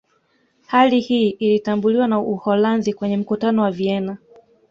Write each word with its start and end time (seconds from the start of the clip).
Hali 0.67 0.99
hii 0.99 1.29
ilitambuliwa 1.29 2.07
na 2.07 2.19
Uholanzi 2.19 2.93
kwenye 2.93 3.17
Mkutano 3.17 3.61
wa 3.61 3.71
Vienna 3.71 4.17